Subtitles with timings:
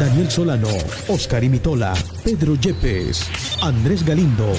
[0.00, 0.68] Daniel Solano,
[1.08, 1.92] Oscar Imitola,
[2.24, 3.28] Pedro Yepes,
[3.60, 4.50] Andrés Galindo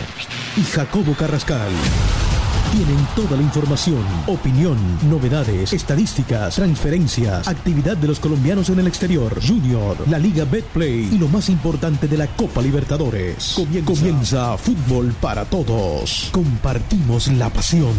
[0.55, 1.71] y Jacobo Carrascal.
[2.71, 4.77] Tienen toda la información, opinión,
[5.09, 11.17] novedades, estadísticas, transferencias, actividad de los colombianos en el exterior, Junior, la Liga Betplay y
[11.17, 13.53] lo más importante de la Copa Libertadores.
[13.55, 16.29] Comienza, Comienza Fútbol para Todos.
[16.31, 17.95] Compartimos la pasión.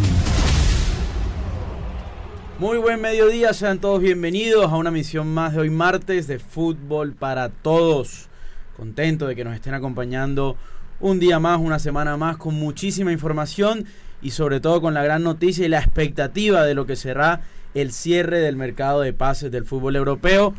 [2.63, 7.11] Muy buen mediodía, sean todos bienvenidos a una misión más de hoy martes de Fútbol
[7.11, 8.29] para Todos.
[8.77, 10.55] Contento de que nos estén acompañando
[11.01, 13.85] un día más, una semana más, con muchísima información
[14.21, 17.41] y sobre todo con la gran noticia y la expectativa de lo que será
[17.73, 20.53] el cierre del mercado de pases del fútbol europeo.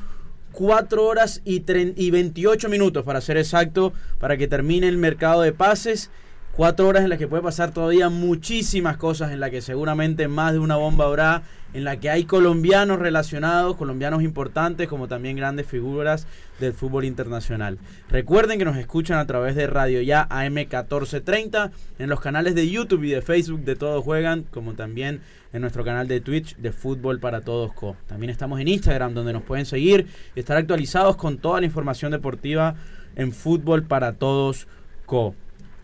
[0.53, 1.65] Cuatro horas y,
[1.97, 6.11] y 28 minutos para ser exacto, para que termine el mercado de pases.
[6.57, 10.53] Cuatro horas en las que puede pasar todavía muchísimas cosas, en las que seguramente más
[10.53, 15.67] de una bomba habrá en la que hay colombianos relacionados, colombianos importantes, como también grandes
[15.67, 16.29] figuras
[16.61, 17.79] del fútbol internacional.
[18.09, 22.71] Recuerden que nos escuchan a través de Radio Ya AM 1430, en los canales de
[22.71, 26.71] YouTube y de Facebook de Todos Juegan, como también en nuestro canal de Twitch de
[26.71, 27.97] Fútbol para Todos Co.
[28.07, 32.13] También estamos en Instagram, donde nos pueden seguir y estar actualizados con toda la información
[32.13, 32.77] deportiva
[33.17, 34.69] en Fútbol para Todos
[35.05, 35.35] Co.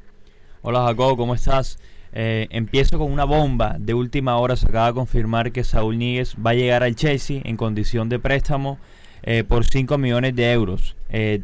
[0.61, 1.77] Hola Jacob, ¿cómo estás?
[2.13, 3.77] Eh, empiezo con una bomba.
[3.79, 7.41] De última hora se acaba de confirmar que Saúl Níguez va a llegar al Chelsea
[7.43, 8.77] en condición de préstamo
[9.23, 10.95] eh, por 5 millones de euros.
[11.09, 11.41] Eh,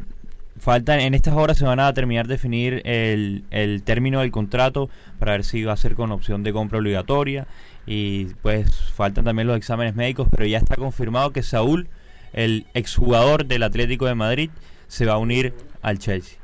[0.58, 4.90] faltan, en estas horas se van a terminar de definir el, el término del contrato
[5.18, 7.46] para ver si va a ser con opción de compra obligatoria
[7.86, 11.88] y pues faltan también los exámenes médicos, pero ya está confirmado que Saúl,
[12.32, 14.50] el exjugador del Atlético de Madrid,
[14.86, 16.38] se va a unir al Chelsea.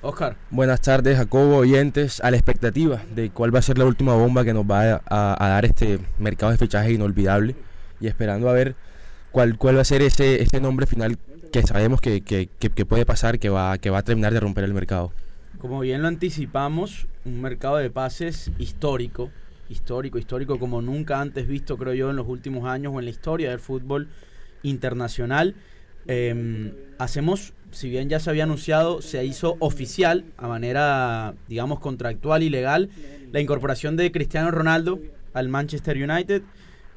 [0.00, 0.36] Oscar.
[0.50, 2.20] Buenas tardes, Jacobo, oyentes.
[2.20, 5.44] A la expectativa de cuál va a ser la última bomba que nos va a,
[5.44, 7.56] a dar este mercado de fichaje inolvidable
[8.00, 8.76] y esperando a ver
[9.30, 11.18] cuál, cuál va a ser ese, ese nombre final
[11.52, 14.64] que sabemos que, que, que, puede pasar, que va, que va a terminar de romper
[14.64, 15.12] el mercado.
[15.58, 19.30] Como bien lo anticipamos, un mercado de pases histórico,
[19.68, 23.10] histórico, histórico como nunca antes visto, creo yo, en los últimos años o en la
[23.10, 24.08] historia del fútbol
[24.62, 25.54] internacional.
[26.06, 32.42] Em, hacemos, si bien ya se había anunciado, se hizo oficial, a manera, digamos, contractual
[32.42, 32.90] y legal,
[33.32, 35.00] la incorporación de Cristiano Ronaldo
[35.34, 36.42] al Manchester United.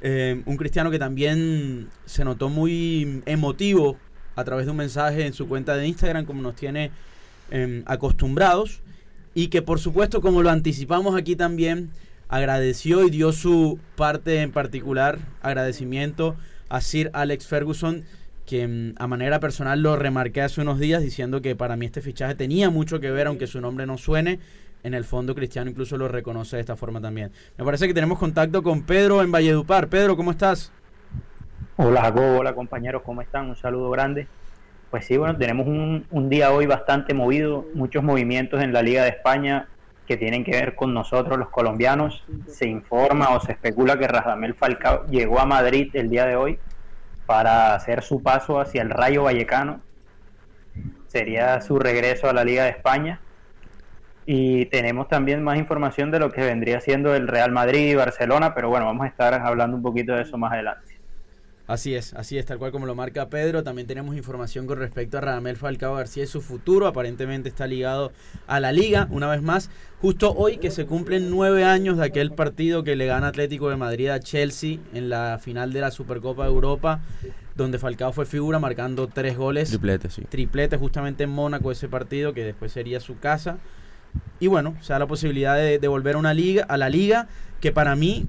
[0.01, 3.97] Eh, un cristiano que también se notó muy emotivo
[4.35, 6.91] a través de un mensaje en su cuenta de Instagram, como nos tiene
[7.51, 8.81] em, acostumbrados.
[9.33, 11.91] Y que por supuesto, como lo anticipamos aquí también,
[12.27, 16.35] agradeció y dio su parte en particular, agradecimiento
[16.69, 18.03] a Sir Alex Ferguson,
[18.45, 22.01] que em, a manera personal lo remarqué hace unos días diciendo que para mí este
[22.01, 24.39] fichaje tenía mucho que ver, aunque su nombre no suene,
[24.83, 27.31] en el fondo Cristiano incluso lo reconoce de esta forma también.
[27.57, 29.87] Me parece que tenemos contacto con Pedro en Valledupar.
[29.87, 30.71] Pedro, ¿cómo estás?
[31.77, 33.49] Hola hola compañeros, ¿cómo están?
[33.49, 34.27] Un saludo grande.
[34.89, 39.03] Pues sí, bueno, tenemos un, un, día hoy bastante movido, muchos movimientos en la Liga
[39.03, 39.67] de España
[40.05, 42.25] que tienen que ver con nosotros los colombianos.
[42.47, 46.59] Se informa o se especula que Radamel Falcao llegó a Madrid el día de hoy
[47.25, 49.79] para hacer su paso hacia el Rayo Vallecano.
[51.07, 53.21] Sería su regreso a la Liga de España
[54.25, 58.53] y tenemos también más información de lo que vendría siendo el Real Madrid y Barcelona,
[58.53, 60.91] pero bueno, vamos a estar hablando un poquito de eso más adelante.
[61.67, 63.63] Así es, así es, tal cual como lo marca Pedro.
[63.63, 66.85] También tenemos información con respecto a Radamel Falcao García y su futuro.
[66.85, 68.11] Aparentemente está ligado
[68.45, 69.69] a la liga, una vez más.
[70.01, 73.77] Justo hoy que se cumplen nueve años de aquel partido que le gana Atlético de
[73.77, 76.99] Madrid a Chelsea en la final de la Supercopa de Europa.
[77.55, 79.69] donde Falcao fue figura marcando tres goles.
[79.69, 80.23] Triplete, sí.
[80.27, 83.59] Triplete justamente en Mónaco ese partido, que después sería su casa.
[84.39, 87.27] Y bueno, se da la posibilidad de, de volver a una liga, a la liga,
[87.59, 88.27] que para mí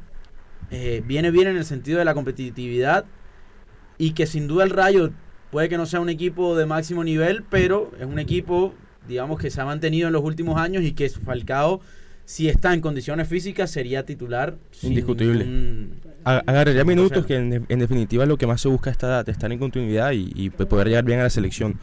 [0.70, 3.05] eh, viene bien en el sentido de la competitividad
[3.99, 5.11] y que sin duda el Rayo
[5.50, 8.73] puede que no sea un equipo de máximo nivel, pero es un equipo,
[9.06, 11.82] digamos, que se ha mantenido en los últimos años y que Falcao,
[12.25, 14.56] si está en condiciones físicas, sería titular.
[14.81, 15.46] Indiscutible.
[16.25, 19.58] Agarraría minutos, que en, definitiva lo que más se busca a esta edad, estar en
[19.58, 21.78] continuidad y, pues, poder llegar bien a la selección.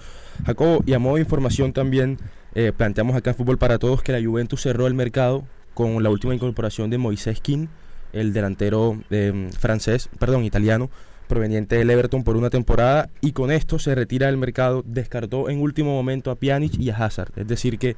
[0.47, 2.17] Jacobo, y a modo de información también,
[2.55, 5.43] eh, planteamos acá en Fútbol para Todos que la Juventus cerró el mercado
[5.73, 7.67] con la última incorporación de Moisés King
[8.13, 10.89] el delantero eh, francés, perdón, italiano,
[11.27, 15.61] proveniente del Everton por una temporada y con esto se retira del mercado, descartó en
[15.61, 17.95] último momento a Pjanic y a Hazard, es decir que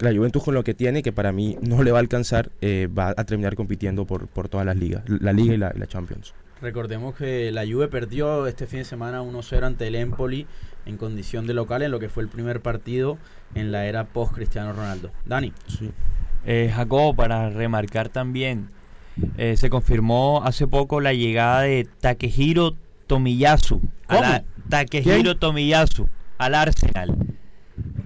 [0.00, 2.88] la Juventus con lo que tiene, que para mí no le va a alcanzar, eh,
[2.88, 6.34] va a terminar compitiendo por, por todas las ligas, la Liga y la, Champions.
[6.64, 10.46] Recordemos que la Juve perdió este fin de semana 1-0 ante el Empoli
[10.86, 13.18] en condición de local en lo que fue el primer partido
[13.54, 15.10] en la era post Cristiano Ronaldo.
[15.26, 15.52] Dani.
[15.68, 15.90] Sí.
[16.46, 18.70] Eh, Jacobo, para remarcar también
[19.36, 22.74] eh, se confirmó hace poco la llegada de Takehiro
[23.08, 23.82] Tomiyasu.
[24.70, 26.08] Takehiro Tomiyasu
[26.38, 27.14] al Arsenal.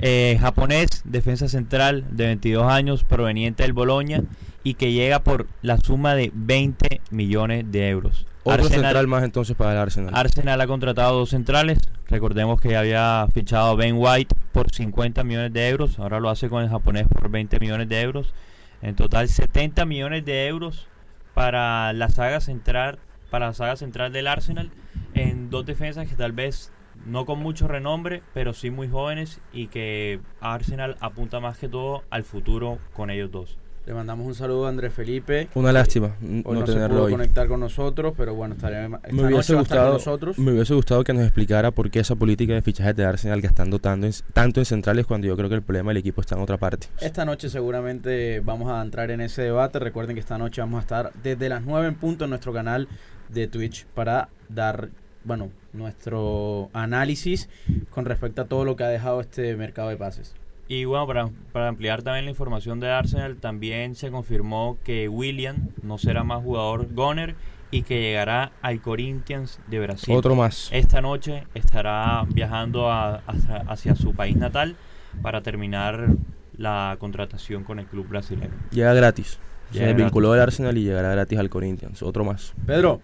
[0.00, 4.22] Eh, japonés, defensa central de 22 años, proveniente del Boloña
[4.62, 8.26] y que llega por la suma de 20 millones de euros.
[8.44, 10.14] Otro central más entonces para el Arsenal.
[10.14, 11.78] Arsenal ha contratado dos centrales.
[12.08, 15.98] Recordemos que había fichado Ben White por 50 millones de euros.
[15.98, 18.32] Ahora lo hace con el japonés por 20 millones de euros.
[18.80, 20.86] En total 70 millones de euros
[21.34, 22.98] para la saga central,
[23.30, 24.70] para la saga central del Arsenal
[25.14, 26.72] en dos defensas que tal vez
[27.06, 32.02] no con mucho renombre, pero sí muy jóvenes y que Arsenal apunta más que todo
[32.10, 33.58] al futuro con ellos dos.
[33.88, 35.48] Le mandamos un saludo a Andrés Felipe.
[35.54, 39.94] Una lástima no, tenerlo se conectar con nosotros, pero bueno, estaría esta me hubiese gustado,
[39.94, 40.38] nosotros.
[40.38, 43.78] Me hubiese gustado que nos explicara por qué esa política de fichajes de Arsenal gastando
[43.78, 46.42] tanto en, tanto en centrales cuando yo creo que el problema del equipo está en
[46.42, 46.88] otra parte.
[47.00, 49.78] Esta noche seguramente vamos a entrar en ese debate.
[49.78, 52.88] Recuerden que esta noche vamos a estar desde las 9 en punto en nuestro canal
[53.30, 54.90] de Twitch para dar
[55.28, 57.50] bueno, nuestro análisis
[57.90, 60.34] con respecto a todo lo que ha dejado este mercado de pases.
[60.68, 65.68] Y bueno, para, para, ampliar también la información de Arsenal, también se confirmó que William
[65.82, 67.36] no será más jugador goner
[67.70, 70.14] y que llegará al Corinthians de Brasil.
[70.14, 70.70] Otro más.
[70.72, 74.76] Esta noche estará viajando hacia, su país natal
[75.20, 76.08] para terminar
[76.56, 78.54] la contratación con el club brasileño.
[78.70, 79.38] Llega gratis.
[79.72, 82.02] se vinculó al Arsenal y llegará gratis al Corinthians.
[82.02, 82.54] Otro más.
[82.66, 83.02] Pedro,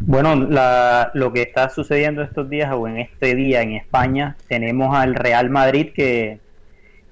[0.00, 0.34] bueno,
[1.14, 5.50] lo que está sucediendo estos días o en este día en España, tenemos al Real
[5.50, 6.40] Madrid que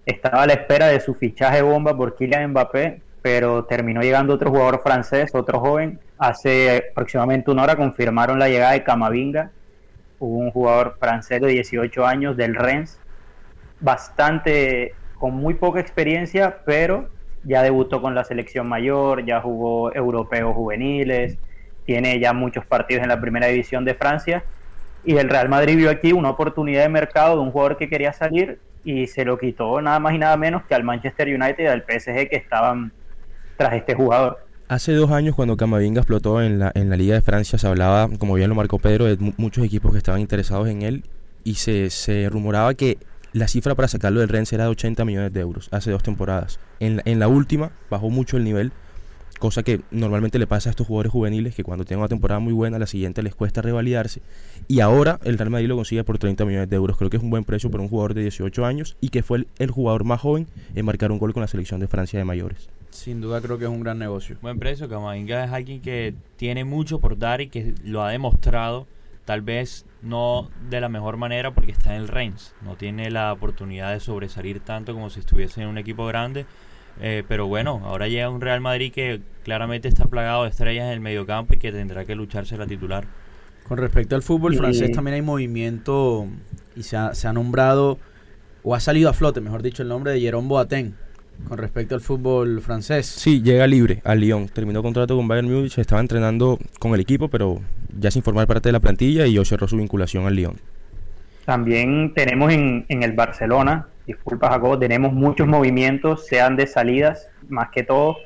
[0.07, 4.51] estaba a la espera de su fichaje bomba por Kylian Mbappé, pero terminó llegando otro
[4.51, 6.01] jugador francés, otro joven.
[6.19, 9.51] Hace aproximadamente una hora confirmaron la llegada de Camavinga,
[10.19, 12.99] un jugador francés de 18 años del Rennes,
[13.79, 17.09] bastante con muy poca experiencia, pero
[17.45, 21.39] ya debutó con la selección mayor, ya jugó europeos juveniles
[21.91, 24.45] tiene ya muchos partidos en la primera división de Francia
[25.05, 28.13] y el Real Madrid vio aquí una oportunidad de mercado de un jugador que quería
[28.13, 31.67] salir y se lo quitó nada más y nada menos que al Manchester United y
[31.67, 32.93] al PSG que estaban
[33.57, 34.39] tras este jugador.
[34.69, 38.09] Hace dos años cuando Camavinga explotó en la, en la Liga de Francia se hablaba,
[38.21, 41.03] como bien lo marcó Pedro, de muchos equipos que estaban interesados en él
[41.43, 42.99] y se, se rumoraba que
[43.33, 46.61] la cifra para sacarlo del Rennes era de 80 millones de euros hace dos temporadas.
[46.79, 48.71] En, en la última bajó mucho el nivel
[49.41, 52.53] cosa que normalmente le pasa a estos jugadores juveniles que cuando tienen una temporada muy
[52.53, 54.21] buena, la siguiente les cuesta revalidarse.
[54.69, 56.97] Y ahora el Real Madrid lo consigue por 30 millones de euros.
[56.97, 59.47] Creo que es un buen precio para un jugador de 18 años y que fue
[59.59, 62.69] el, jugador más joven en marcar un gol con la selección de Francia de mayores.
[62.91, 64.37] Sin duda creo que es un gran negocio.
[64.43, 68.87] Buen precio, Camavinga es alguien que tiene mucho por dar y que lo ha demostrado,
[69.25, 73.33] tal vez no de la mejor manera porque está en el Reims, no tiene la
[73.33, 76.47] oportunidad de sobresalir tanto como si estuviese en un equipo grande,
[77.01, 80.93] eh, pero bueno, ahora llega un Real Madrid que claramente está plagado de estrellas en
[80.93, 83.07] el mediocampo y que tendrá que lucharse la titular.
[83.67, 86.27] Con respecto al fútbol francés también hay movimiento
[86.77, 87.99] y se ha, se ha, nombrado
[88.63, 90.95] o ha salido a flote, mejor dicho, el nombre de Jerome Boateng
[91.49, 93.07] con respecto al fútbol francés.
[93.07, 97.29] Sí, llega libre al Lyon, terminó contrato con Bayern Múnich, estaba entrenando con el equipo,
[97.29, 97.61] pero
[97.99, 100.57] ya sin formar parte de la plantilla y yo cerró su vinculación al Lyon.
[101.45, 107.71] También tenemos en, en el Barcelona disculpa Jacobo, tenemos muchos movimientos, sean de salidas, más
[107.71, 108.17] que todo.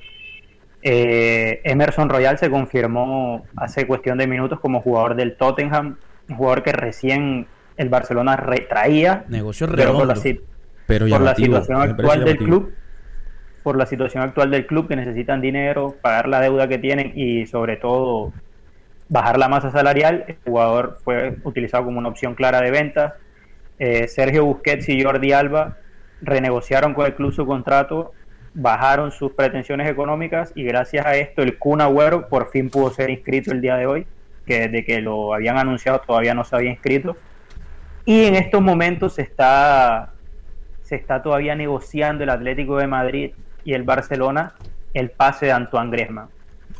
[0.83, 5.97] Eh, Emerson Royal se confirmó hace cuestión de minutos como jugador del Tottenham,
[6.28, 9.25] un jugador que recién el Barcelona retraía.
[9.28, 10.06] Negocio redondo.
[10.06, 10.37] Por la,
[10.87, 12.75] pero por la situación actual del club,
[13.62, 17.47] por la situación actual del club que necesitan dinero, pagar la deuda que tienen y
[17.47, 18.33] sobre todo
[19.08, 23.16] bajar la masa salarial, el jugador fue utilizado como una opción clara de venta.
[23.78, 25.78] Eh, Sergio Busquets y Jordi Alba
[26.23, 28.12] renegociaron con el club su contrato,
[28.54, 33.11] bajaron sus pretensiones económicas y gracias a esto el Kun Agüero por fin pudo ser
[33.11, 34.06] inscrito el día de hoy,
[34.46, 37.16] que desde que lo habían anunciado todavía no se había inscrito.
[38.06, 40.12] Y en estos momentos se está,
[40.82, 43.30] se está todavía negociando el Atlético de Madrid
[43.64, 44.54] y el Barcelona
[44.92, 46.28] el pase de Antoine Griezmann.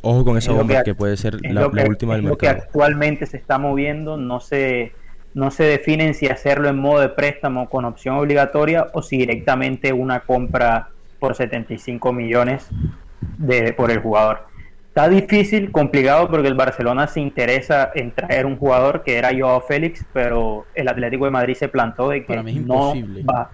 [0.05, 2.29] Ojo con esa bomba que, puede ser la, última del mercado.
[2.29, 4.93] Lo que actualmente se está moviendo, no se,
[5.33, 9.93] no se definen si hacerlo en modo de préstamo con opción obligatoria o si directamente
[9.93, 12.69] una compra por 75 millones
[13.39, 14.47] de, por el jugador.
[14.89, 19.61] Está difícil, complicado porque el Barcelona se interesa en traer un jugador que era Joao
[19.63, 22.93] Félix, pero el Atlético de Madrid se plantó de que no
[23.29, 23.51] va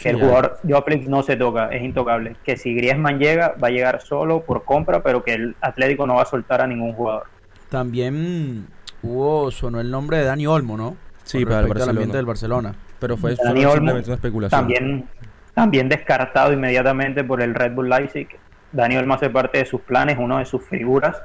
[0.00, 2.36] que el jugador de no se toca, es intocable.
[2.44, 6.14] Que si Griezmann llega, va a llegar solo por compra, pero que el Atlético no
[6.14, 7.24] va a soltar a ningún jugador.
[7.68, 8.66] También
[9.02, 10.96] hubo, sonó el nombre de Dani Olmo, ¿no?
[11.24, 11.90] Sí, para el Barcelona.
[11.90, 12.74] ambiente del Barcelona.
[12.98, 14.60] Pero fue simplemente una especulación.
[14.60, 15.08] También,
[15.54, 18.28] también descartado inmediatamente por el Red Bull Leipzig.
[18.72, 21.22] Dani Olmo hace parte de sus planes, uno de sus figuras.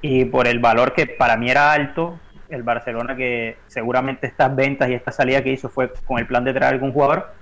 [0.00, 4.88] Y por el valor que para mí era alto, el Barcelona que seguramente estas ventas
[4.88, 7.34] y esta salida que hizo fue con el plan de traer algún jugador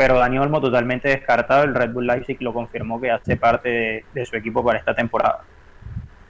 [0.00, 4.24] pero Dani Olmo totalmente descartado, el Red Bull Leipzig lo confirmó que hace parte de,
[4.24, 5.44] su equipo para esta temporada.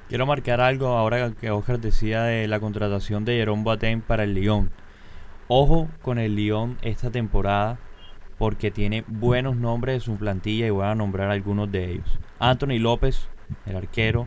[0.09, 4.35] Quiero marcar algo ahora que Oscar decía de la contratación de Jerome Boateng para el
[4.35, 4.73] Lyon.
[5.47, 7.79] Ojo con el Lyon esta temporada
[8.39, 12.19] porque tiene buenos nombres en su plantilla y voy a nombrar algunos de ellos.
[12.41, 13.29] Anthony López,
[13.67, 14.27] el arquero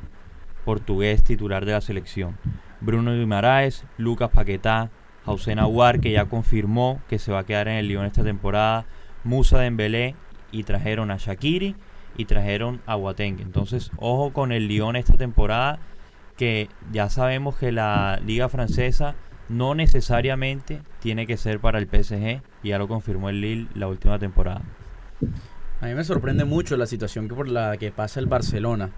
[0.64, 2.38] portugués titular de la selección.
[2.80, 4.90] Bruno Guimaraes, Lucas Paquetá,
[5.26, 8.86] Jausen Aguar, que ya confirmó que se va a quedar en el Lyon esta temporada.
[9.24, 10.16] Musa Dembélé
[10.52, 11.76] y trajeron a Shakiri
[12.18, 13.40] y trajeron a Boateng.
[13.40, 15.80] Entonces, ojo con el Lyon esta temporada
[16.38, 19.16] que ya sabemos que la liga francesa
[19.50, 23.88] no necesariamente tiene que ser para el PSG y ya lo confirmó el Lille la
[23.88, 24.62] última temporada.
[25.82, 28.92] A mí me sorprende mucho la situación que por la que pasa el Barcelona.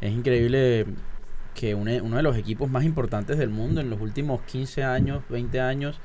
[0.00, 0.86] Es increíble
[1.54, 5.60] que uno de los equipos más importantes del mundo en los últimos 15 años, 20
[5.60, 6.00] años,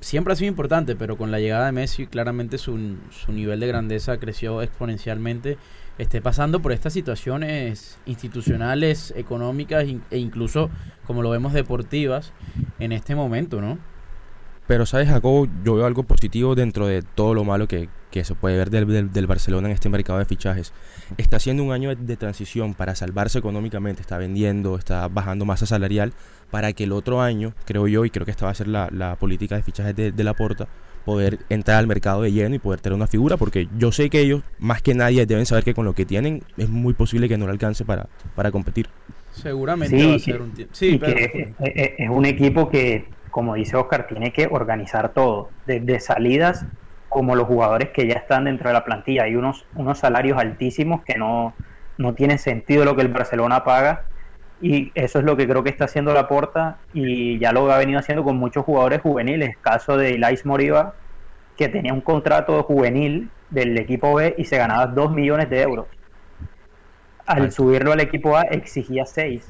[0.00, 3.66] siempre ha sido importante, pero con la llegada de Messi claramente su, su nivel de
[3.66, 5.58] grandeza creció exponencialmente.
[5.98, 10.70] Esté pasando por estas situaciones institucionales, económicas e incluso,
[11.06, 12.32] como lo vemos, deportivas
[12.78, 13.78] en este momento, ¿no?
[14.70, 15.48] Pero, ¿sabes, Jacobo?
[15.64, 19.26] Yo veo algo positivo dentro de todo lo malo que, se puede ver del, del,
[19.26, 20.72] Barcelona en este mercado de fichajes.
[21.16, 26.12] Está haciendo un año de, transición para salvarse económicamente, está vendiendo, está bajando masa salarial,
[26.52, 29.16] para que el otro año, creo yo, y creo que esta va a ser la,
[29.18, 30.68] política de fichajes de, de la Porta,
[31.04, 34.20] poder entrar al mercado de lleno y poder tener una figura, porque yo sé que
[34.20, 37.36] ellos, más que nadie, deben saber que con lo que tienen es muy posible que
[37.36, 38.86] no le alcance para, para competir.
[39.32, 40.74] Seguramente va a ser un tiempo.
[40.76, 41.18] Sí, pero...
[41.58, 46.66] es, un equipo que como dice Oscar, tiene que organizar todo, desde salidas
[47.08, 49.24] como los jugadores que ya están dentro de la plantilla.
[49.24, 51.54] Hay unos, unos salarios altísimos que no,
[51.98, 54.04] no tiene sentido lo que el Barcelona paga
[54.62, 57.78] y eso es lo que creo que está haciendo la Porta y ya lo ha
[57.78, 59.56] venido haciendo con muchos jugadores juveniles.
[59.58, 60.94] Caso de Ilais Moriba,
[61.56, 65.86] que tenía un contrato juvenil del equipo B y se ganaba 2 millones de euros.
[67.26, 69.46] Al subirlo al equipo A exigía 6.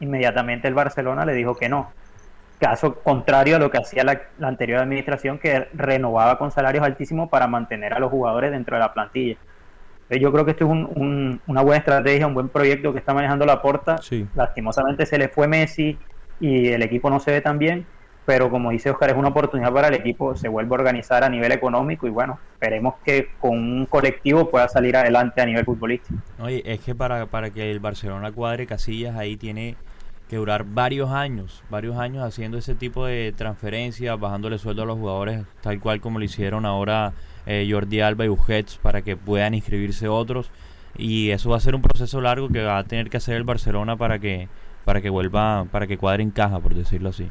[0.00, 1.90] Inmediatamente el Barcelona le dijo que no
[2.64, 7.46] caso contrario a lo que hacía la, anterior administración, que renovaba con salarios altísimos para
[7.46, 9.36] mantener a los jugadores dentro de la plantilla.
[10.08, 10.70] yo creo que esto es
[11.46, 13.96] una buena estrategia, un buen proyecto que está manejando la Porta.
[14.34, 15.98] Lastimosamente se le fue Messi
[16.40, 17.84] y el equipo no se ve tan bien,
[18.24, 21.28] pero como dice Oscar, es una oportunidad para el equipo, se vuelve a organizar a
[21.28, 26.18] nivel económico y bueno, esperemos que con un colectivo pueda salir adelante a nivel futbolístico.
[26.38, 29.76] Oye, es que para, para que el Barcelona cuadre casillas ahí tiene
[30.28, 34.98] que durar varios años, varios años haciendo ese tipo de transferencias, bajándole sueldo a los
[34.98, 37.12] jugadores, tal cual como lo hicieron ahora
[37.46, 40.50] eh, Jordi Alba y Busquets, para que puedan inscribirse otros.
[40.96, 43.44] Y eso va a ser un proceso largo que va a tener que hacer el
[43.44, 44.48] Barcelona para que,
[44.84, 47.28] para que vuelva, para que cuadre en caja, por decirlo así.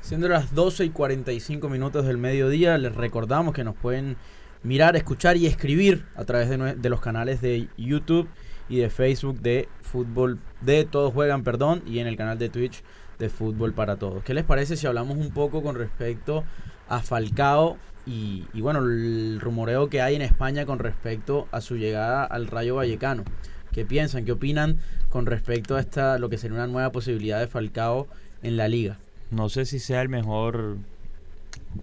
[0.00, 4.16] Siendo las 12 y 45 minutos del mediodía, les recordamos que nos pueden
[4.62, 8.28] mirar, escuchar y escribir a través de, de los canales de YouTube
[8.68, 12.82] y de Facebook de Fútbol, de Todos Juegan, perdón, y en el canal de Twitch
[13.20, 14.24] de Fútbol para Todos.
[14.24, 16.42] ¿Qué les parece si hablamos un poco con respecto
[16.88, 22.24] a Falcao y, bueno, el rumoreo que hay en España con respecto a su llegada
[22.24, 23.22] al Rayo Vallecano?
[23.70, 24.24] ¿Qué piensan?
[24.24, 24.78] ¿Qué opinan
[25.10, 28.08] con respecto a esta, lo que sería una nueva posibilidad de Falcao
[28.42, 28.98] en la liga?
[29.30, 30.76] No sé si sea el mejor,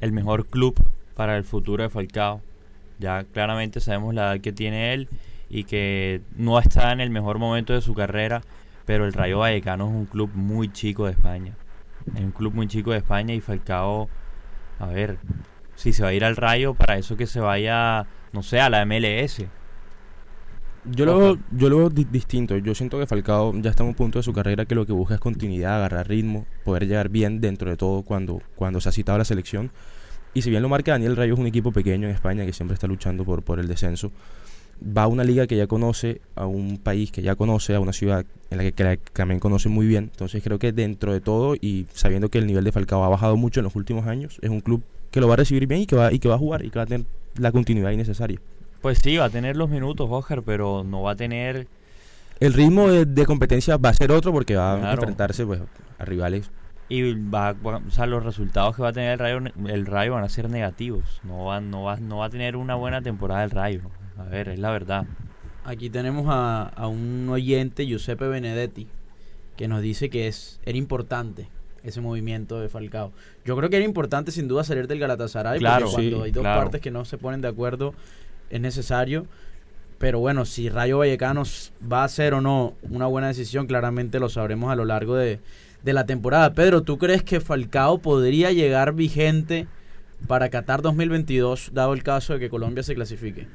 [0.02, 0.76] el mejor club
[1.16, 2.42] para el futuro de Falcao.
[3.00, 5.08] Ya claramente sabemos la edad que tiene él
[5.52, 8.42] y que no está en el mejor momento de su carrera,
[8.86, 11.56] pero el Rayo Vallecano es un club muy chico de España.
[12.16, 14.10] Es un club muy chico de España y Falcao,
[14.80, 15.18] a ver,
[15.76, 18.70] si se va a ir al Rayo, para eso que se vaya, no sé, a
[18.70, 19.44] la MLS.
[20.86, 22.58] Yo lo, veo, yo lo veo distinto.
[22.58, 24.94] Yo siento que Falcao ya está en un punto de su carrera que lo que
[24.94, 28.94] busca es continuidad, agarrar ritmo, poder llegar bien dentro de todo cuando, cuando se ha
[28.94, 29.70] citado a la selección.
[30.34, 32.74] Y si bien lo marca Daniel Rayo es un equipo pequeño en España que siempre
[32.74, 34.14] está luchando por, por el descenso,
[34.82, 37.94] va a una liga que ya conoce, a un país que ya conoce, a una
[37.94, 40.10] ciudad en la que, también conoce muy bien.
[40.12, 43.38] Entonces creo que dentro de todo y sabiendo que el nivel de Falcao ha bajado
[43.38, 45.86] mucho en los últimos años, es un club que lo va a recibir bien y
[45.86, 47.06] que va, y que va a jugar y que va a tener
[47.38, 48.40] la continuidad innecesaria.
[48.82, 51.68] Pues sí, va a tener los minutos, Oscar, pero no va a tener...
[52.40, 55.62] El ritmo de, competencia va a ser otro porque va a enfrentarse pues,
[56.00, 56.50] a rivales.
[56.90, 60.24] Y va, o sea, los resultados que va a tener el Rayo, el Rayo van
[60.24, 61.22] a ser negativos.
[61.24, 63.82] No va, no, va, no va a tener una buena temporada el Rayo.
[64.26, 65.06] A ver, es la verdad.
[65.64, 68.88] Aquí tenemos a, a un oyente, Giuseppe Benedetti,
[69.58, 71.48] que nos dice que es, era importante
[71.84, 73.12] ese movimiento de Falcao.
[73.46, 76.44] Yo creo que era importante sin duda salir del Galatasaray, claro, porque cuando hay dos
[76.44, 77.94] partes que no se ponen de acuerdo,
[78.50, 79.26] es necesario.
[79.98, 81.44] Pero bueno, si Rayo Vallecano
[81.92, 85.40] va a ser o no una buena decisión, claramente lo sabremos a lo largo de,
[85.84, 86.54] la temporada.
[86.54, 89.68] Pedro, ¿tú crees que Falcao podría llegar vigente
[90.28, 93.48] para Qatar 2022, dado el caso de que Colombia se clasifique?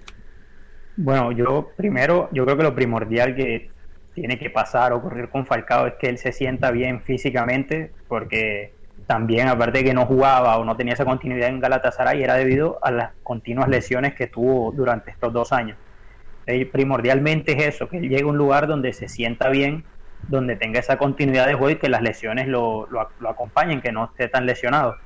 [0.96, 3.70] Bueno, yo primero, yo creo que lo primordial que
[4.14, 8.72] tiene que pasar o ocurrir con Falcao es que él se sienta bien físicamente, porque
[9.06, 12.78] también, aparte de que no jugaba o no tenía esa continuidad en Galatasaray, era debido
[12.82, 15.76] a las continuas lesiones que tuvo durante estos dos años.
[16.72, 19.84] primordialmente es eso, que él llegue a un lugar donde se sienta bien,
[20.28, 24.06] donde tenga esa continuidad de juego y que las lesiones lo, lo, acompañen, que no
[24.06, 24.96] esté tan lesionado.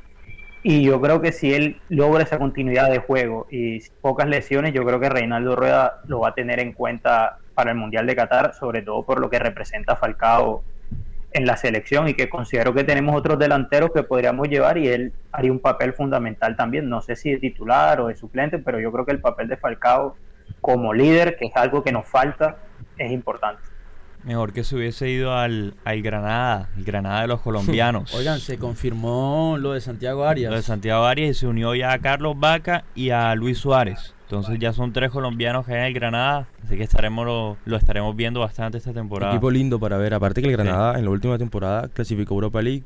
[0.63, 4.85] Y yo creo que si él logra esa continuidad de juego y pocas lesiones, yo
[4.85, 8.55] creo que Reinaldo Rueda lo va a tener en cuenta para el Mundial de Qatar,
[8.55, 10.63] sobre todo por lo que representa Falcao
[11.33, 15.13] en la selección y que considero que tenemos otros delanteros que podríamos llevar y él
[15.33, 16.89] haría un papel fundamental también.
[16.89, 19.57] No sé si de titular o de suplente, pero yo creo que el papel de
[19.57, 20.17] Falcao
[20.61, 22.57] como líder, que es algo que nos falta,
[22.99, 23.63] es importante.
[24.25, 28.15] Mejor que se hubiese ido al, al Granada, el Granada de los colombianos.
[28.15, 30.51] Oigan, se confirmó lo de Santiago Arias.
[30.51, 34.15] Lo de Santiago Arias y se unió ya a Carlos Vaca y a Luis Suárez.
[34.31, 37.27] Entonces ya son tres colombianos que hay en el Granada, así que estaremos
[37.65, 39.33] lo, estaremos viendo bastante esta temporada.
[39.33, 42.85] Equipo lindo para ver, aparte que el Granada en la última temporada clasificó Europa League,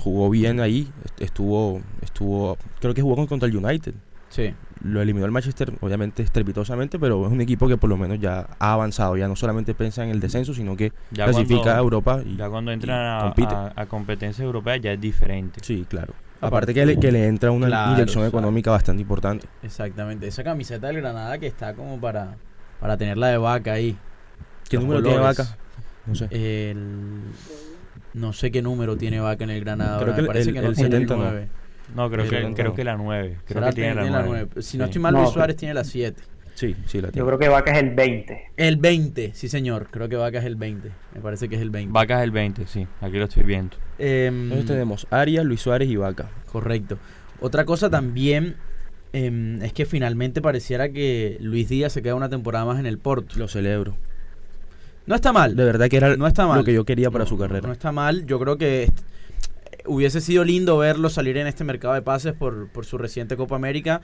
[0.00, 0.86] jugó bien ahí,
[1.18, 3.94] estuvo, estuvo, creo que jugó contra el United.
[4.36, 4.54] Sí.
[4.84, 8.46] Lo eliminó el Manchester, obviamente estrepitosamente, pero es un equipo que por lo menos ya
[8.58, 12.36] ha avanzado, ya no solamente piensa en el descenso, sino que clasifica a Europa y
[12.36, 15.60] ya cuando entran a, a competencia europea ya es diferente.
[15.62, 16.12] Sí, claro.
[16.42, 19.46] Aparte que le, que le entra una inyección económica bastante importante.
[19.62, 20.26] Exactamente.
[20.26, 22.36] Esa camiseta del Granada que está como para,
[22.78, 23.96] para tenerla de vaca ahí.
[24.68, 25.56] ¿Qué número tiene vaca?
[26.04, 26.76] No sé.
[28.12, 29.98] no sé qué número tiene vaca en el Granada.
[29.98, 31.16] Creo que el, parece que no el 70
[31.94, 32.10] no.
[32.10, 33.38] creo, que, creo que la 9.
[33.46, 34.62] Creo que tiene, la 9.
[34.62, 36.20] Si no estoy mal, Luis Suárez tiene la 7.
[36.54, 37.18] Sí, sí la tiene.
[37.18, 38.52] Yo creo que Vaca es el 20.
[38.56, 39.88] El 20, sí señor.
[39.90, 40.90] Creo que Vaca es el 20.
[41.14, 41.92] Me parece que es el 20.
[41.92, 42.86] Vaca es el 20, sí.
[43.02, 43.76] Aquí lo estoy viendo.
[43.98, 46.30] Eh, Entonces tenemos Arias, Luis Suárez y Vaca.
[46.50, 46.98] Correcto.
[47.40, 48.56] Otra cosa también
[49.12, 52.96] em, es que finalmente pareciera que Luis Díaz se queda una temporada más en el
[52.96, 53.38] Porto.
[53.38, 53.94] Lo celebro.
[55.04, 55.56] No está mal.
[55.56, 56.58] De verdad que era no está mal.
[56.58, 57.66] lo que yo quería para su carrera.
[57.66, 58.24] No está mal.
[58.24, 58.90] Yo creo que
[59.86, 63.56] hubiese sido lindo verlo salir en este mercado de pases por, por su reciente Copa
[63.56, 64.02] América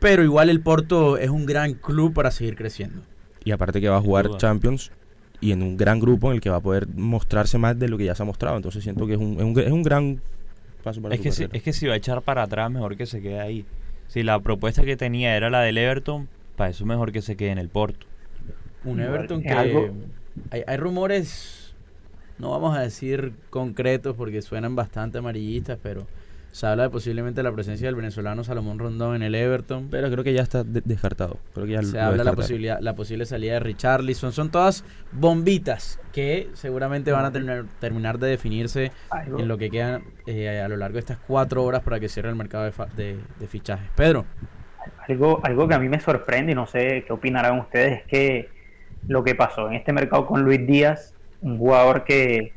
[0.00, 3.02] pero igual el Porto es un gran club para seguir creciendo.
[3.44, 4.90] Y aparte que va a jugar Champions
[5.40, 7.96] y en un gran grupo en el que va a poder mostrarse más de lo
[7.96, 8.56] que ya se ha mostrado.
[8.56, 10.20] Entonces siento que es un, es un, gran
[10.82, 13.06] paso para es que si, Es que si va a echar para atrás, mejor que
[13.06, 13.64] se quede ahí.
[14.08, 17.50] Si la propuesta que tenía era la del Everton, para eso mejor que se quede
[17.50, 18.06] en el Porto.
[18.84, 19.52] Un Everton que...
[20.50, 21.59] Hay, hay rumores,
[22.40, 26.06] no vamos a decir concretos porque suenan bastante amarillistas, pero
[26.52, 29.88] se habla de posiblemente la presencia del venezolano Salomón Rondón en el Everton.
[29.90, 31.38] Pero creo que ya está descartado.
[31.54, 34.32] Creo que ya se habla la posibilidad, la posible salida de Richarlison.
[34.32, 38.90] Son todas bombitas que seguramente van a terminar, terminar de definirse
[39.38, 42.30] en lo que queda eh, a lo largo de estas cuatro horas para que cierre
[42.30, 42.64] el mercado
[42.96, 43.88] de, de, fichajes.
[43.94, 44.24] Pedro.
[45.08, 48.48] Algo, algo que a mí me sorprende y no sé qué opinarán ustedes es que
[49.06, 52.52] lo que pasó en este mercado con Luis Díaz, un jugador que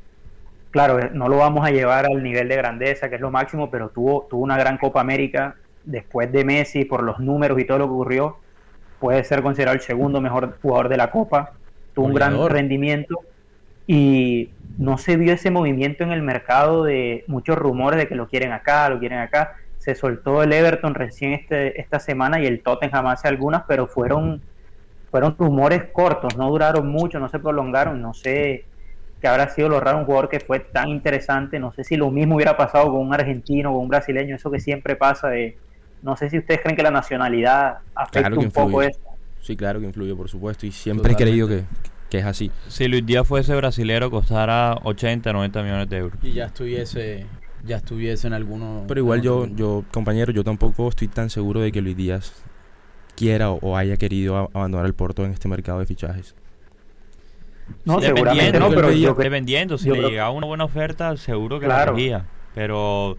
[0.74, 3.90] claro, no lo vamos a llevar al nivel de grandeza, que es lo máximo, pero
[3.90, 7.86] tuvo, tuvo una gran Copa América después de Messi, por los números y todo lo
[7.86, 8.38] que ocurrió,
[9.00, 11.52] puede ser considerado el segundo mejor jugador de la Copa,
[11.94, 13.20] tuvo un gran rendimiento.
[13.86, 18.28] Y no se vio ese movimiento en el mercado de muchos rumores de que lo
[18.28, 19.58] quieren acá, lo quieren acá.
[19.78, 24.42] Se soltó el Everton recién este, esta semana y el Tottenham hace algunas, pero fueron,
[25.12, 28.66] fueron rumores cortos, no duraron mucho, no se prolongaron, no sé
[29.24, 31.58] que habrá sido lo raro un jugador que fue tan interesante.
[31.58, 34.60] No sé si lo mismo hubiera pasado con un argentino, con un brasileño, eso que
[34.60, 35.58] siempre pasa de...
[36.02, 39.00] No sé si ustedes creen que la nacionalidad afecta un poco eso.
[39.40, 41.64] Sí, claro que influye, por supuesto, y siempre he creído que,
[42.10, 42.52] que, es así.
[42.68, 46.20] Si Luis Díaz fuese brasilero, costara 80, 90 millones de euros.
[46.22, 47.26] Y ya estuviese
[47.66, 48.84] ya estuviese en alguno.
[48.90, 52.44] Pero igual yo, yo, compañero, yo tampoco estoy tan seguro de que Luis Díaz
[53.16, 56.36] quiera o, haya querido abandonar el Porto en este mercado de fichajes.
[57.86, 61.86] No, seguramente no, pero yo, dependiendo, si le llegaba una buena oferta, seguro que la
[61.86, 62.26] quería.
[62.56, 63.18] Pero,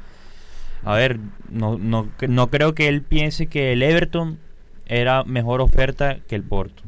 [0.84, 1.18] a ver,
[1.50, 4.38] no, no, no creo que él piense que el Everton
[4.86, 6.82] era mejor oferta que el Porto.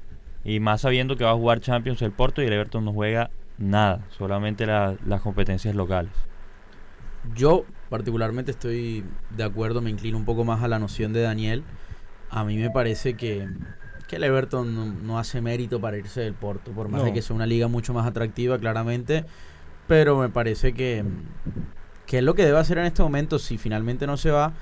[0.45, 3.31] Y más sabiendo que va a jugar Champions el Porto y el Everton no juega
[3.59, 6.13] nada, solamente las competencias locales.
[7.35, 11.65] Yo particularmente estoy de acuerdo, me inclino un poco más a la noción de Daniel.
[12.31, 13.49] A mí me parece que,
[14.09, 17.35] que el Everton no, hace mérito para irse del Porto, por más de que sea
[17.35, 19.25] una liga mucho más atractiva, claramente.
[19.89, 21.05] Pero me parece que,
[22.07, 24.53] que es lo que debe hacer en este momento si finalmente no se va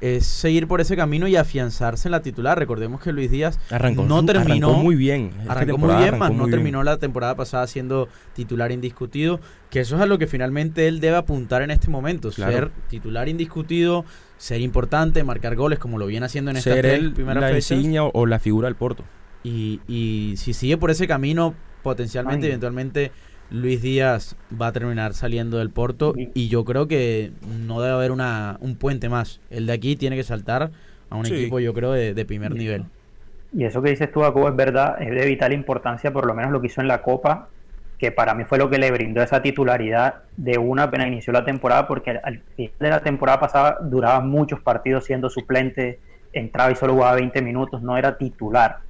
[0.00, 2.58] es seguir por ese camino y afianzarse en la titular.
[2.58, 3.58] Recordemos que Luis Díaz
[3.94, 5.30] no terminó muy bien.
[5.48, 9.40] Arrancó muy bien, más no terminó la temporada pasada siendo titular indiscutido.
[9.70, 12.30] Que eso es a lo que finalmente él debe apuntar en este momento.
[12.32, 14.04] Ser titular indiscutido,
[14.36, 16.74] ser importante, marcar goles como lo viene haciendo en esta
[17.14, 19.04] primera la o, la figura del Porto.
[19.44, 23.12] Y, y si sigue por ese camino, potencialmente, eventualmente
[23.50, 27.32] Luis Díaz va a terminar saliendo del Porto y yo creo que
[27.66, 29.40] no debe haber una, un puente más.
[29.50, 30.70] El de aquí tiene que saltar
[31.08, 32.84] a un equipo, yo creo, de, primer nivel.
[33.56, 36.52] Y eso que dices tú, Jacobo, es verdad, es de vital importancia, por lo menos
[36.52, 37.48] lo que hizo en la Copa,
[37.98, 41.44] que para mí fue lo que le brindó esa titularidad de una apenas inició la
[41.44, 45.98] temporada, porque al final de la temporada pasada duraba muchos partidos siendo suplente,
[46.34, 48.80] entraba y solo jugaba 20 minutos, no era titular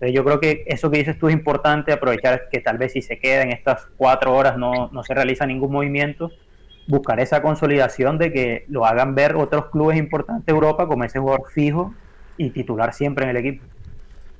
[0.00, 3.18] yo creo que eso que dices tú es importante, aprovechar que tal vez si se
[3.18, 6.30] queda en estas cuatro horas no, no se realiza ningún movimiento,
[6.86, 11.18] buscar esa consolidación de que lo hagan ver otros clubes importantes de Europa como ese
[11.18, 11.94] jugador fijo
[12.36, 13.64] y titular siempre en el equipo.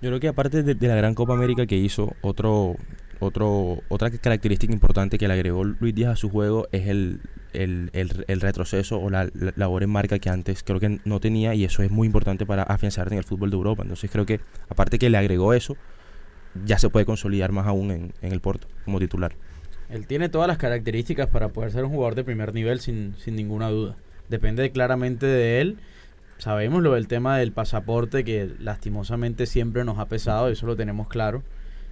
[0.00, 2.76] Yo creo que aparte de, de la gran Copa América que hizo, otro,
[3.18, 7.20] otro, otra característica importante que le agregó Luis Díaz a su juego es el,
[7.52, 11.64] el, el, retroceso o la, labor en marca que antes creo que no tenía y
[11.64, 13.82] eso es muy importante para afianzarse en el fútbol de Europa.
[13.82, 15.76] Entonces creo que aparte que le agregó eso,
[16.64, 19.32] ya se puede consolidar más aún en, en el Porto como titular.
[19.88, 23.36] Él tiene todas las características para poder ser un jugador de primer nivel sin, sin
[23.36, 23.96] ninguna duda.
[24.28, 25.78] Depende claramente de él.
[26.36, 31.08] Sabemos lo del tema del pasaporte que lastimosamente siempre nos ha pesado, eso lo tenemos
[31.08, 31.42] claro.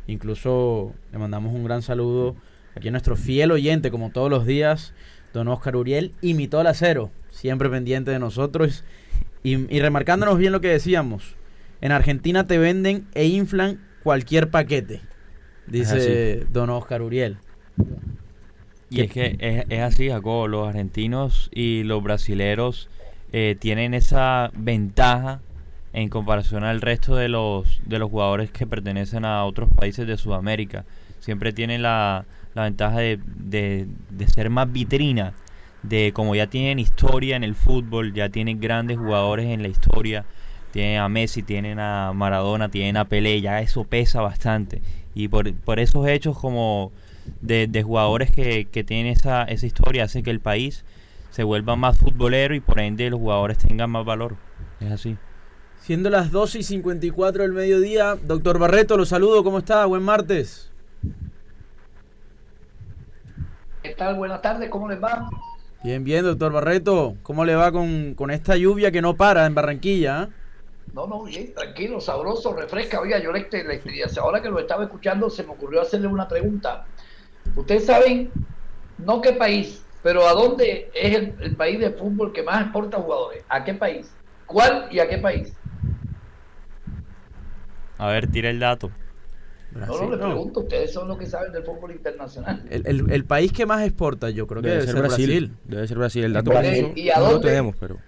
[0.07, 2.37] Incluso le mandamos un gran saludo
[2.77, 4.93] aquí a nuestro fiel oyente, como todos los días,
[5.37, 8.85] don Oscar Uriel, imitó al acero, siempre pendiente de nosotros
[9.43, 11.37] y, remarcándonos bien lo que decíamos.
[11.81, 15.03] En Argentina te venden e inflan cualquier paquete,
[15.67, 17.37] dice don Oscar Uriel.
[18.89, 20.49] Y es que es, así, Jacobo.
[20.49, 22.89] Los argentinos y los brasileros
[23.33, 25.41] eh, tienen esa ventaja
[25.93, 30.17] en comparación al resto de los, de los jugadores que pertenecen a otros países de
[30.17, 30.85] Sudamérica.
[31.21, 32.25] Siempre tienen la,
[32.57, 35.35] la ventaja de, de, ser más vitrina,
[35.83, 40.25] de como ya tienen historia en el fútbol, ya tienen grandes jugadores en la historia,
[40.73, 44.81] tienen a Messi, tienen a Maradona, tienen a Pelé, ya eso pesa bastante.
[45.15, 46.93] Y por, por esos hechos como
[47.43, 50.87] de, de jugadores que, que tienen esa, esa historia hace que el país
[51.29, 54.37] se vuelva más futbolero y por ende los jugadores tengan más valor.
[54.81, 55.19] Es así.
[55.83, 59.85] Siendo las 12 y 54 del mediodía, doctor Barreto, lo saludo, ¿cómo está?
[59.85, 60.73] Buen martes.
[63.87, 64.17] ¿Qué tal?
[64.17, 65.31] Buenas tardes, ¿cómo les va?
[65.85, 67.15] Bien, bien, doctor Barreto.
[67.23, 70.23] ¿Cómo le va con, esta lluvia que no para en Barranquilla?
[70.23, 70.29] Ah?
[70.93, 72.99] No, no, bien, tranquilo, sabroso, refresca.
[72.99, 76.85] Oiga, yo le, le, ahora que lo estaba escuchando, se me ocurrió hacerle una pregunta.
[77.55, 78.33] Ustedes saben,
[78.99, 82.97] no qué país, pero a dónde es el, el país de fútbol que más exporta
[82.97, 83.45] jugadores.
[83.49, 84.13] ¿A qué país?
[84.47, 85.53] ¿Cuál y a qué país?
[87.99, 88.91] A ver, tira el dato.
[89.77, 92.63] No, no, le pregunto, ustedes son los que saben del fútbol internacional.
[92.71, 95.57] El, el, país que más exporta, yo creo que debe, ser Brasil.
[95.65, 96.53] Debe ser Brasil, el dato
[96.95, 97.35] ¿Y a dónde?
[97.35, 97.99] lo tenemos, pero...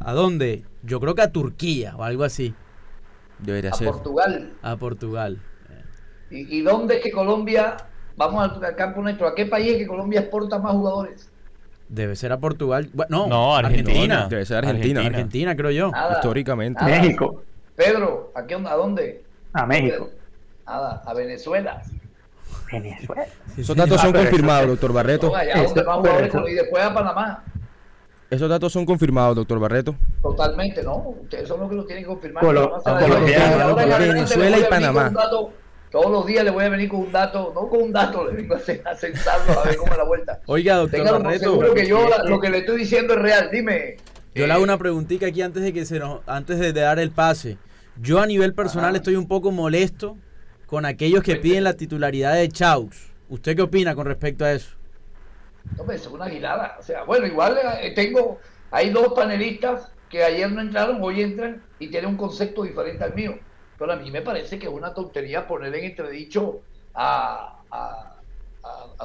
[0.00, 0.64] ¿A dónde?
[0.82, 2.54] Yo creo que a Turquía o algo así.
[3.38, 3.88] Debería a ser.
[3.88, 4.52] Portugal.
[4.62, 5.38] A Portugal.
[6.30, 7.76] ¿Y, ¿Y, dónde es que Colombia,
[8.16, 11.30] vamos al, campo nuestro, a qué país es que Colombia exporta más jugadores?
[11.88, 12.90] Debe ser a Portugal.
[13.08, 14.26] no, no Argentina.
[14.28, 15.02] Debe ser Argentina.
[15.02, 15.92] Argentina, creo yo.
[16.16, 16.84] Históricamente.
[16.84, 17.42] México.
[17.76, 19.22] Pedro, ¿a, qué, ¿a dónde?
[19.52, 20.10] A México.
[20.66, 21.82] A Venezuela.
[22.70, 23.26] Venezuela.
[23.56, 25.32] Esos datos son confirmados, doctor Barreto.
[26.48, 27.44] y después a Panamá.
[28.30, 29.94] Esos datos son confirmados, doctor Barreto.
[30.22, 31.14] Totalmente, ¿no?
[31.22, 32.80] Ustedes son los que lo tienen confirmado.
[33.98, 35.12] Venezuela y Panamá.
[35.90, 38.32] todos los días le voy a venir con un dato, no con un dato, le
[38.34, 40.40] vengo a, a a ver cómo es la vuelta.
[40.46, 43.98] Oiga, doctor Barreto, seguro que yo lo que le estoy diciendo es real, dime.
[44.34, 47.12] Yo le hago una preguntita aquí antes de que se nos, antes de dar el
[47.12, 47.56] pase.
[48.00, 50.16] Yo a nivel personal estoy un poco molesto
[50.66, 53.12] con aquellos que piden la titularidad de Chaus.
[53.28, 54.74] ¿Usted qué opina con respecto a eso?
[55.76, 56.76] No, es una gilada.
[56.78, 58.38] O sea, bueno, igual eh, tengo,
[58.70, 63.14] hay dos panelistas que ayer no entraron, hoy entran y tienen un concepto diferente al
[63.14, 63.38] mío.
[63.78, 66.60] Pero a mí me parece que es una tontería poner en entredicho
[66.94, 68.10] a, a,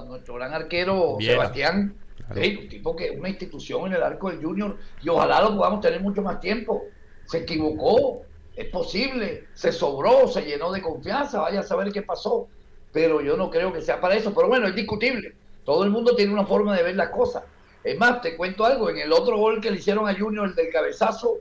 [0.06, 1.96] nuestro gran arquero Sebastián,
[2.30, 5.82] un tipo que es una institución en el arco del Junior y ojalá lo podamos
[5.82, 6.84] tener mucho más tiempo.
[7.26, 8.22] Se equivocó,
[8.60, 12.50] es posible, se sobró, se llenó de confianza, vaya a saber qué pasó,
[12.92, 16.14] pero yo no creo que sea para eso, pero bueno, es discutible, todo el mundo
[16.14, 17.46] tiene una forma de ver las cosas.
[17.86, 20.56] Es más, te cuento algo, en el otro gol que le hicieron a Junior, el
[20.56, 21.38] del cabezazo,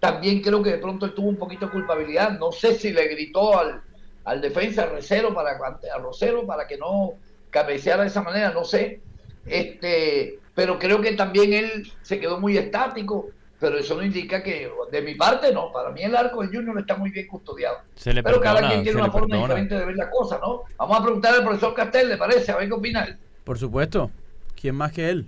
[0.00, 3.08] también creo que de pronto él tuvo un poquito de culpabilidad, no sé si le
[3.08, 3.80] gritó al,
[4.24, 7.14] al defensa Rosero para, a Rosero para que no
[7.48, 9.00] cabeceara de esa manera, no sé,
[9.46, 14.72] este, pero creo que también él se quedó muy estático pero eso no indica que,
[14.90, 15.70] de mi parte, no.
[15.70, 17.78] Para mí el arco del Junior está muy bien custodiado.
[18.02, 20.62] pero cada quien tiene una forma diferente de ver las cosas, ¿no?
[20.78, 22.50] Vamos a preguntar al profesor Castel, ¿le parece?
[22.52, 23.18] A ver qué opina él.
[23.44, 24.10] Por supuesto.
[24.58, 25.26] ¿Quién más que él?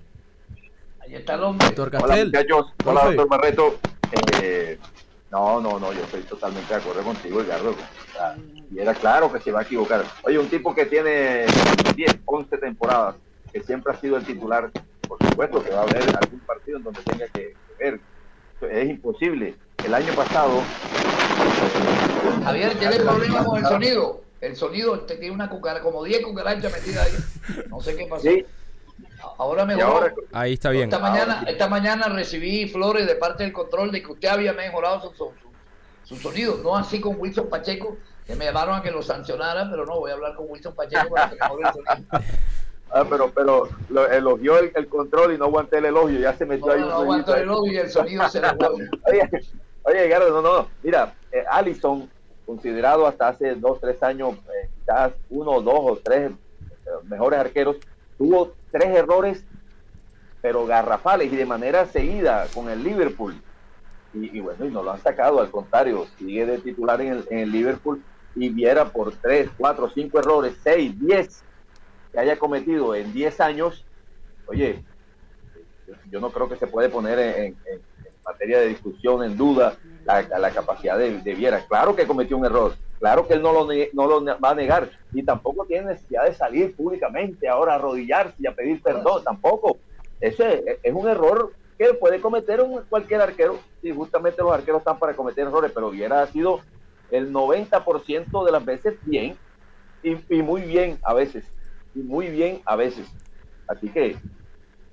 [1.01, 1.67] Ahí está el hombre.
[1.67, 2.33] Doctor Castel.
[2.35, 3.79] Hola, Hola doctor Barreto.
[4.43, 4.79] Eh,
[5.31, 7.75] no, no, no, yo estoy totalmente de acuerdo contigo, Edgardo.
[8.71, 10.05] y era claro que se va a equivocar.
[10.25, 11.47] Oye, un tipo que tiene
[11.95, 13.17] 10, 11 temporadas,
[13.53, 14.71] que siempre ha sido el titular,
[15.07, 18.01] por supuesto que va a haber algún partido en donde tenga que ver
[18.71, 19.55] es imposible.
[19.85, 20.63] El año pasado.
[22.45, 24.21] Javier, tiene problemas con el sonido.
[24.41, 27.65] El sonido este, tiene una cucaracha, como 10 cucarachas metidas ahí.
[27.69, 28.29] No sé qué pasó.
[29.39, 30.15] Ahora mejor.
[30.33, 30.85] ahí está bien.
[30.85, 35.13] Esta mañana, esta mañana recibí flores de parte del control de que usted había mejorado
[35.15, 35.33] su,
[36.03, 36.59] su, sonido.
[36.63, 37.97] No así con Wilson Pacheco,
[38.27, 41.09] que me llamaron a que lo sancionara, pero no, voy a hablar con Wilson Pacheco
[41.15, 42.09] para que mejore el sonido.
[42.95, 46.73] Ah, pero, pero lo, elogió el, control y no aguanté el elogio, ya se metió
[46.73, 46.81] ahí.
[46.81, 48.49] No, aguantó el elogio y el sonido se le
[49.85, 52.09] Oye, oye, no, no, mira, eh, Allison,
[52.45, 57.77] considerado hasta hace dos, tres años, eh, quizás uno, dos o tres eh, mejores arqueros,
[58.19, 59.43] tuvo tres errores,
[60.43, 63.35] pero garrafales y de manera seguida con el Liverpool.
[64.15, 67.39] Y, bueno, y no lo han sacado, al contrario, sigue de titular en el, en
[67.39, 68.03] el Liverpool
[68.35, 71.43] y viera por tres, cuatro, cinco errores, seis, diez
[72.13, 73.85] que haya cometido en 10 años,
[74.47, 74.85] oye,
[76.11, 77.57] yo no creo que se puede poner en,
[78.25, 81.67] materia de discusión en duda la, capacidad de, Viera.
[81.67, 85.65] Claro que cometió un error, claro que él no lo, va a negar y tampoco
[85.65, 89.79] tiene necesidad de salir públicamente ahora a arrodillarse y a pedir perdón, tampoco.
[90.21, 95.01] Ese es un error que puede cometer un, cualquier arquero y justamente los arqueros están
[95.01, 96.61] para cometer errores, pero Viera ha sido
[97.11, 99.37] el 90% de las veces bien
[100.05, 101.45] y muy bien a veces
[101.95, 103.07] y muy bien a veces.
[103.67, 104.17] Así que,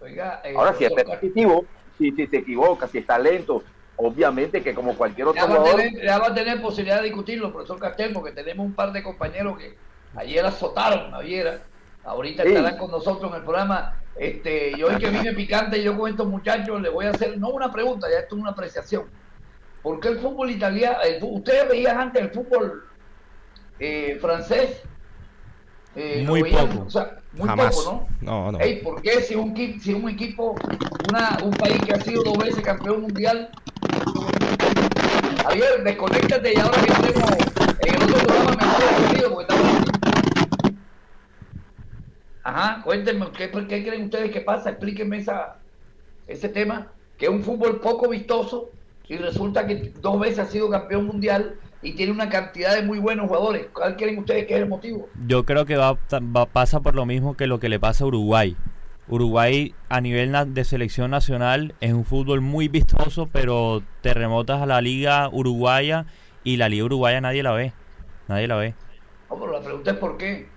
[0.01, 1.65] Oiga, eh, ahora si es repetitivo,
[1.97, 3.63] si, si se equivoca, si está lento,
[3.97, 7.07] obviamente que como cualquier otro ya va, jugador, tener, ya va a tener posibilidad de
[7.07, 9.75] discutirlo, profesor Castel, porque tenemos un par de compañeros que
[10.15, 11.59] ayer azotaron a Viera,
[12.03, 13.95] ahorita estarán con nosotros en el programa.
[14.15, 17.49] Este, y hoy que viene picante, yo con estos muchachos le voy a hacer, no
[17.49, 19.05] una pregunta, ya esto es una apreciación.
[19.81, 22.83] ¿Por qué el fútbol italiano, ustedes veían antes el fútbol
[23.79, 24.81] eh, francés
[25.95, 26.87] eh, muy poco.
[27.33, 28.51] muy poco, ¿no?
[28.51, 30.55] No, ¿Por qué si un, si un equipo,
[31.09, 33.49] una, un país que ha sido dos veces campeón mundial,
[35.43, 37.31] Javier, desconéctate y ahora que tenemos
[37.79, 39.89] en el otro programa me estoy porque estamos...
[42.43, 44.69] Ajá, cuéntenme, ¿qué, ¿qué creen ustedes que pasa?
[44.71, 45.57] Explíquenme esa,
[46.27, 48.69] ese tema, que es un fútbol poco vistoso
[49.07, 52.99] y resulta que dos veces ha sido campeón mundial y tiene una cantidad de muy
[52.99, 53.67] buenos jugadores.
[53.73, 55.09] ¿Cuál creen ustedes que es el motivo?
[55.27, 55.97] Yo creo que va,
[56.51, 58.55] pasa por lo mismo que lo que le pasa a Uruguay.
[59.07, 64.65] Uruguay a nivel de selección nacional es un fútbol muy vistoso, pero te remotas a
[64.65, 66.05] la liga uruguaya
[66.43, 67.73] y la liga uruguaya nadie la ve.
[68.27, 68.75] Nadie la ve.
[69.29, 70.47] No, pero la pregunta es por qué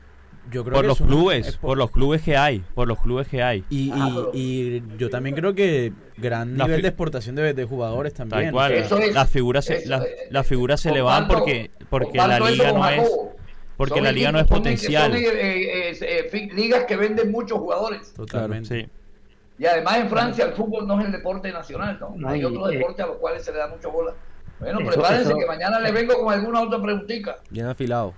[0.50, 1.78] por los clubes, por...
[1.78, 3.64] los clubes que hay, por los clubes que hay.
[3.70, 3.92] Y,
[4.32, 8.54] y, yo también creo que gran nivel de exportación de, jugadores también.
[8.54, 13.10] las figuras se, las, figuras se le van porque porque la liga no es
[13.76, 15.12] porque la liga no es potencial.
[15.12, 18.12] Son, eh, eh, eh, ligas que venden muchos jugadores.
[18.14, 18.88] Totalmente.
[19.58, 22.28] Y además en Francia el fútbol no es el deporte nacional, ¿no?
[22.28, 24.14] Hay otros deportes a los cuales se le da mucho bola.
[24.60, 27.38] Bueno, prepárense que mañana le vengo con alguna otra preguntita.
[27.50, 28.14] Bien afilado.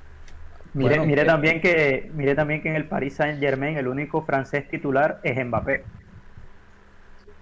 [0.75, 4.69] Mire, mire, también que, mire también que en el Paris Saint Germain el único francés
[4.69, 5.85] titular es Mbappé.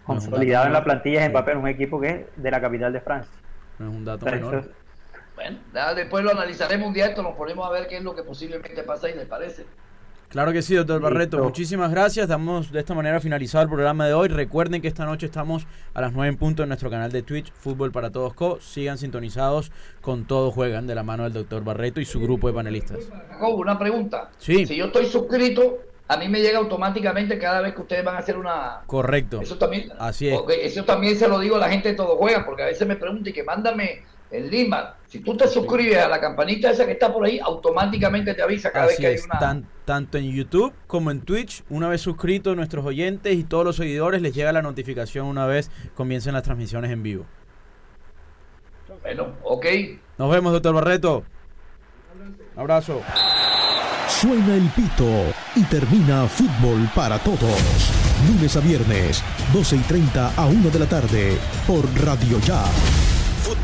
[0.04, 3.00] Consolidado en la plantilla es Mbappé, en un equipo que es de la capital de
[3.00, 3.32] Francia.
[3.78, 4.70] No es un dato menor.
[5.34, 5.58] Bueno,
[5.96, 8.82] después lo analizaremos un día esto, nos ponemos a ver qué es lo que posiblemente
[8.82, 9.64] pasa y les parece.
[10.32, 11.44] Claro que sí, doctor Barreto.
[11.44, 12.26] Muchísimas gracias.
[12.26, 14.28] Damos de esta manera finalizado el programa de hoy.
[14.28, 17.52] Recuerden que esta noche estamos a las 9 en punto en nuestro canal de Twitch,
[17.52, 18.58] Fútbol para Todos Co.
[18.58, 22.54] Sigan sintonizados con Todos Juegan de la mano del doctor Barreto y su grupo de
[22.54, 23.00] panelistas.
[23.42, 24.30] una pregunta.
[24.38, 24.64] Sí.
[24.64, 28.20] Si yo estoy suscrito, a mí me llega automáticamente cada vez que ustedes van a
[28.20, 28.80] hacer una...
[28.86, 29.42] Correcto.
[29.42, 29.92] Eso también...
[29.98, 30.40] Así es.
[30.62, 32.96] eso también se lo digo a la gente de Todos Juegan, porque a veces me
[32.96, 36.92] preguntan y que mándame en Lima, si tú te suscribes a la campanita esa que
[36.92, 39.62] está por ahí, automáticamente te avisa cada vez que hay una.
[39.84, 44.22] tanto en YouTube como en Twitch, una vez suscritos nuestros oyentes y todos los seguidores,
[44.22, 47.26] les llega la notificación una vez comiencen las transmisiones en vivo.
[49.02, 49.66] Bueno, ok.
[50.16, 51.24] Nos vemos, doctor Barreto.
[52.54, 53.02] Un abrazo.
[54.08, 55.10] Suena el pito
[55.56, 57.92] y termina fútbol para todos.
[58.28, 59.22] Lunes a viernes,
[59.52, 62.64] 12 y 30 a 1 de la tarde, por Radio Ya.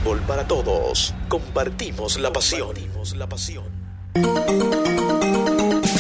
[0.08, 1.14] Fútbol para todos.
[1.28, 2.74] Compartimos la pasión.
[3.14, 3.66] la pasión.